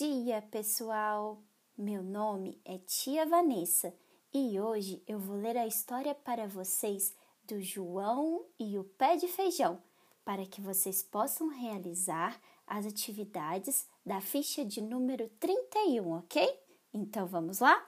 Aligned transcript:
dia, 0.00 0.40
pessoal! 0.40 1.42
Meu 1.76 2.02
nome 2.02 2.58
é 2.64 2.78
Tia 2.78 3.26
Vanessa 3.26 3.94
e 4.32 4.58
hoje 4.58 5.02
eu 5.06 5.18
vou 5.18 5.36
ler 5.36 5.58
a 5.58 5.66
história 5.66 6.14
para 6.14 6.48
vocês 6.48 7.14
do 7.44 7.60
João 7.60 8.46
e 8.58 8.78
o 8.78 8.84
Pé 8.84 9.16
de 9.16 9.28
Feijão, 9.28 9.78
para 10.24 10.46
que 10.46 10.58
vocês 10.58 11.02
possam 11.02 11.48
realizar 11.48 12.40
as 12.66 12.86
atividades 12.86 13.86
da 14.02 14.22
ficha 14.22 14.64
de 14.64 14.80
número 14.80 15.28
31, 15.38 16.12
ok? 16.12 16.48
Então 16.94 17.26
vamos 17.26 17.58
lá? 17.58 17.86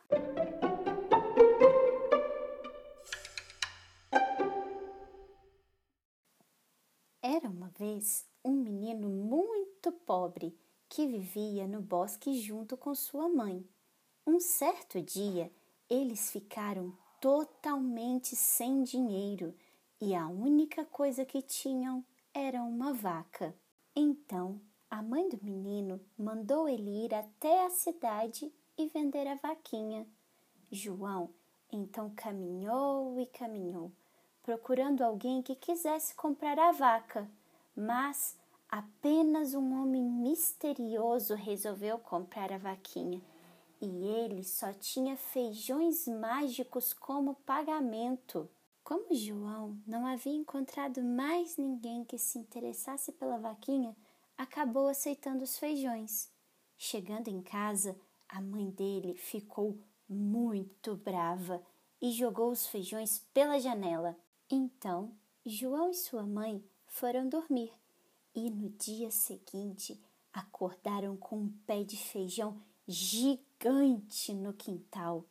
Era 7.23 7.49
uma 7.49 7.71
vez 7.71 8.29
um 8.45 8.53
menino 8.53 9.09
muito 9.09 9.91
pobre 9.91 10.55
que 10.93 11.07
vivia 11.07 11.67
no 11.67 11.81
bosque 11.81 12.39
junto 12.39 12.77
com 12.77 12.95
sua 12.95 13.27
mãe. 13.27 13.67
Um 14.27 14.39
certo 14.39 15.01
dia, 15.01 15.51
eles 15.89 16.31
ficaram 16.31 16.93
totalmente 17.19 18.37
sem 18.37 18.83
dinheiro 18.83 19.55
e 19.99 20.15
a 20.15 20.29
única 20.29 20.85
coisa 20.85 21.25
que 21.25 21.41
tinham 21.41 22.05
era 22.35 22.63
uma 22.63 22.93
vaca. 22.93 23.57
Então, 23.97 24.61
a 24.91 25.01
mãe 25.01 25.31
do 25.31 25.43
menino 25.43 25.99
mandou 26.19 26.69
ele 26.69 27.07
ir 27.07 27.15
até 27.15 27.65
a 27.65 27.71
cidade 27.71 28.53
e 28.77 28.87
vender 28.89 29.27
a 29.27 29.37
vaquinha. 29.37 30.07
João 30.71 31.31
então 31.73 32.13
caminhou 32.15 33.19
e 33.19 33.25
caminhou, 33.25 33.91
procurando 34.43 35.03
alguém 35.03 35.41
que 35.41 35.55
quisesse 35.55 36.15
comprar 36.15 36.59
a 36.59 36.71
vaca, 36.71 37.27
mas 37.75 38.37
Apenas 38.73 39.53
um 39.53 39.83
homem 39.83 40.03
misterioso 40.03 41.35
resolveu 41.35 41.99
comprar 41.99 42.51
a 42.51 42.57
vaquinha 42.57 43.21
e 43.79 43.87
ele 44.07 44.43
só 44.43 44.73
tinha 44.73 45.15
feijões 45.15 46.09
mágicos 46.09 46.95
como 46.95 47.35
pagamento. 47.45 48.49
Como 48.83 49.15
João 49.15 49.79
não 49.87 50.07
havia 50.07 50.33
encontrado 50.33 51.03
mais 51.03 51.59
ninguém 51.59 52.03
que 52.03 52.17
se 52.17 52.39
interessasse 52.39 53.13
pela 53.13 53.37
vaquinha, 53.37 53.95
acabou 54.39 54.89
aceitando 54.89 55.45
os 55.45 55.59
feijões. 55.59 56.33
Chegando 56.79 57.29
em 57.29 57.43
casa, 57.43 57.95
a 58.27 58.41
mãe 58.41 58.71
dele 58.71 59.15
ficou 59.17 59.79
muito 60.09 60.97
brava 60.97 61.63
e 62.01 62.11
jogou 62.11 62.51
os 62.51 62.67
feijões 62.67 63.19
pela 63.35 63.61
janela. 63.61 64.17
Então, 64.51 65.13
João 65.45 65.91
e 65.91 65.95
sua 65.95 66.23
mãe 66.23 66.65
foram 66.87 67.29
dormir 67.29 67.71
e 68.35 68.51
no 68.51 68.71
dia 68.71 69.11
seguinte 69.11 70.01
acordaram 70.33 71.17
com 71.17 71.37
um 71.37 71.49
pé 71.67 71.83
de 71.83 71.97
feijão 71.97 72.61
gigante 72.87 74.33
no 74.33 74.53
quintal. 74.53 75.25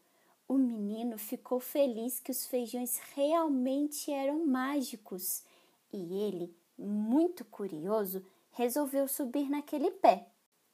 O 0.47 0.57
menino 0.57 1.17
ficou 1.17 1.59
feliz 1.59 2.19
que 2.19 2.31
os 2.31 2.45
feijões 2.45 2.99
realmente 3.15 4.11
eram 4.11 4.45
mágicos 4.45 5.43
e 5.91 5.97
ele, 5.97 6.55
muito 6.77 7.43
curioso, 7.45 8.23
resolveu 8.51 9.07
subir 9.07 9.49
naquele 9.49 9.91
pé. 9.91 10.27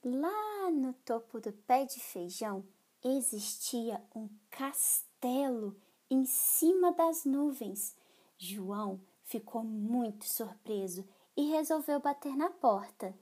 Lá 0.04 0.72
no 0.72 0.94
topo 0.94 1.40
do 1.40 1.52
pé 1.52 1.86
de 1.86 2.00
feijão 2.00 2.64
existia 3.04 4.02
um 4.16 4.28
castelo 4.50 5.76
em 6.10 6.26
cima 6.26 6.92
das 6.92 7.26
nuvens. 7.26 7.96
João 8.38 9.00
ficou 9.24 9.64
muito 9.64 10.26
surpreso 10.26 11.08
e 11.38 11.44
resolveu 11.44 12.00
bater 12.00 12.36
na 12.36 12.50
porta. 12.50 13.16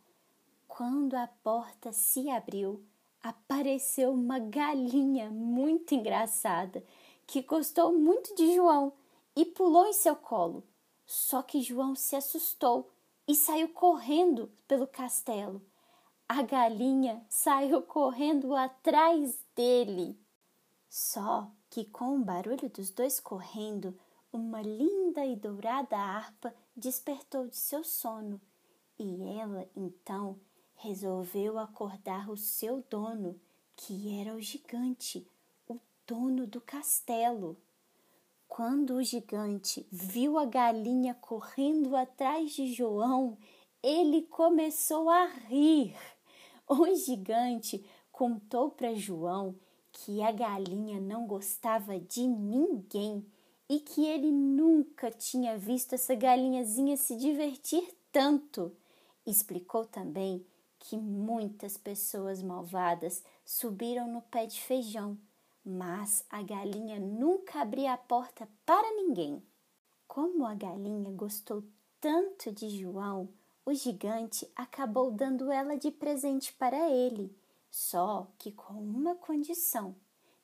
Quando 0.68 1.16
a 1.16 1.28
porta 1.44 1.92
se 1.92 2.30
abriu, 2.30 2.84
apareceu 3.22 4.12
uma 4.14 4.40
galinha 4.40 5.30
muito 5.30 5.94
engraçada 5.94 6.82
que 7.28 7.42
gostou 7.42 7.92
muito 7.92 8.34
de 8.36 8.56
João 8.56 8.94
e 9.36 9.44
pulou 9.44 9.86
em 9.86 9.94
seu 9.94 10.16
colo. 10.16 10.64
Só 11.06 11.42
que 11.42 11.62
João 11.62 11.96
se 11.96 12.16
assustou 12.16 12.90
e 13.28 13.36
saiu 13.36 13.70
correndo 13.70 14.50
pelo 14.68 14.88
castelo. 14.88 15.62
A 16.28 16.42
galinha 16.42 17.24
saiu 17.30 17.82
correndo 17.82 18.56
atrás 18.56 19.38
dele. 19.56 20.18
Só 20.90 21.48
que 21.70 21.84
com 21.84 22.16
o 22.16 22.24
barulho 22.24 22.70
dos 22.70 22.90
dois 22.90 23.20
correndo, 23.20 23.98
uma 24.32 24.62
linda 24.62 25.26
e 25.26 25.36
dourada 25.36 25.98
harpa 25.98 26.56
despertou 26.76 27.48
de 27.48 27.56
seu 27.56 27.84
sono 27.84 28.42
e 29.00 29.24
ela 29.40 29.68
então 29.76 30.38
resolveu 30.76 31.58
acordar 31.58 32.30
o 32.30 32.38
seu 32.38 32.84
dono, 32.90 33.40
que 33.76 34.20
era 34.20 34.36
o 34.36 34.42
gigante, 34.42 35.26
o 35.68 35.80
dono 36.06 36.46
do 36.46 36.60
castelo. 36.60 37.58
Quando 38.48 38.96
o 38.96 39.04
gigante 39.04 39.86
viu 39.92 40.38
a 40.38 40.46
galinha 40.46 41.14
correndo 41.14 41.96
atrás 41.96 42.52
de 42.52 42.74
João, 42.74 43.38
ele 43.82 44.24
começou 44.24 45.10
a 45.10 45.26
rir. 45.26 45.96
O 46.68 46.96
gigante 46.96 47.86
contou 48.12 48.72
para 48.72 48.96
João 48.96 49.56
que 49.92 50.22
a 50.22 50.32
galinha 50.32 51.00
não 51.00 51.28
gostava 51.28 52.00
de 52.00 52.28
ninguém 52.28 53.26
e 53.68 53.80
que 53.80 54.06
ele 54.06 54.32
nunca 54.32 55.10
tinha 55.12 55.58
visto 55.58 55.94
essa 55.94 56.14
galinhazinha 56.14 56.98
se 56.98 57.16
divertir 57.16 57.84
tanto. 58.12 58.72
Explicou 59.26 59.86
também 59.86 60.46
que 60.80 60.98
muitas 60.98 61.78
pessoas 61.78 62.44
malvadas 62.44 63.24
subiram 63.44 64.08
no 64.08 64.22
pé 64.22 64.46
de 64.46 64.62
feijão, 64.62 65.18
mas 65.66 66.24
a 66.30 66.44
galinha 66.44 67.00
nunca 67.00 67.62
abria 67.62 67.94
a 67.94 67.98
porta 67.98 68.48
para 68.66 68.96
ninguém. 68.96 69.42
Como 70.08 70.46
a 70.46 70.54
galinha 70.54 71.10
gostou 71.12 71.64
tanto 72.00 72.52
de 72.52 72.70
João, 72.70 73.30
o 73.66 73.74
gigante 73.74 74.48
acabou 74.56 75.10
dando 75.10 75.52
ela 75.52 75.76
de 75.76 75.90
presente 75.90 76.54
para 76.54 76.88
ele, 76.92 77.36
só 77.72 78.28
que 78.38 78.52
com 78.52 78.76
uma 78.76 79.16
condição. 79.16 79.96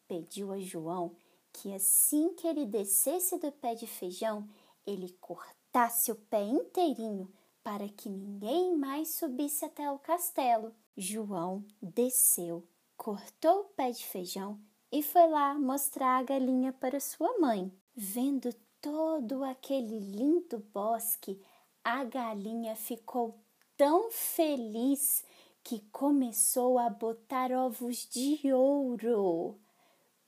Pediu 0.07 0.51
a 0.51 0.59
João 0.59 1.15
que 1.53 1.73
assim 1.73 2.33
que 2.35 2.47
ele 2.47 2.65
descesse 2.65 3.37
do 3.37 3.51
pé 3.51 3.75
de 3.75 3.87
feijão, 3.87 4.47
ele 4.85 5.11
cortasse 5.19 6.11
o 6.11 6.15
pé 6.15 6.43
inteirinho 6.43 7.31
para 7.63 7.87
que 7.87 8.09
ninguém 8.09 8.75
mais 8.75 9.09
subisse 9.15 9.65
até 9.65 9.89
o 9.91 9.99
castelo. 9.99 10.73
João 10.97 11.63
desceu, 11.81 12.67
cortou 12.97 13.61
o 13.61 13.65
pé 13.65 13.91
de 13.91 14.05
feijão 14.05 14.59
e 14.91 15.01
foi 15.01 15.27
lá 15.27 15.53
mostrar 15.53 16.17
a 16.17 16.23
galinha 16.23 16.73
para 16.73 16.99
sua 16.99 17.39
mãe. 17.39 17.71
Vendo 17.95 18.53
todo 18.81 19.43
aquele 19.43 19.99
lindo 19.99 20.59
bosque, 20.73 21.39
a 21.83 22.03
galinha 22.03 22.75
ficou 22.75 23.37
tão 23.77 24.11
feliz 24.11 25.23
que 25.63 25.79
começou 25.91 26.79
a 26.79 26.89
botar 26.89 27.51
ovos 27.51 28.07
de 28.09 28.51
ouro. 28.51 29.59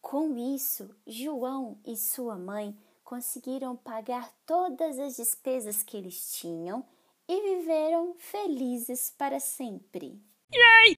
Com 0.04 0.38
isso, 0.38 0.94
João 1.08 1.80
e 1.88 1.96
sua 1.96 2.38
mãe 2.38 2.78
conseguiram 3.06 3.76
pagar 3.76 4.30
todas 4.46 5.00
as 5.00 5.16
despesas 5.16 5.82
que 5.82 5.96
eles 5.96 6.34
tinham 6.34 6.86
e 7.28 7.42
viveram 7.42 8.14
felizes 8.20 9.10
para 9.18 9.40
sempre. 9.40 10.22
Yay! 10.54 10.98